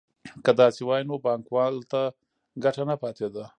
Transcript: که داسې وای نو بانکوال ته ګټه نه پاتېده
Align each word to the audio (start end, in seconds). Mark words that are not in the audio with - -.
که 0.45 0.51
داسې 0.61 0.81
وای 0.85 1.03
نو 1.09 1.15
بانکوال 1.25 1.75
ته 1.91 2.01
ګټه 2.63 2.83
نه 2.89 2.95
پاتېده 3.01 3.43